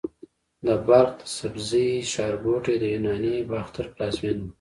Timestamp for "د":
0.65-0.67, 1.19-1.21, 2.79-2.83